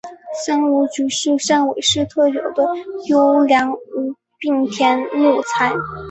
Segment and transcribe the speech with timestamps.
[0.43, 2.65] 香炉桔是汕尾市特有的
[3.09, 5.79] 优良无病苗木材料。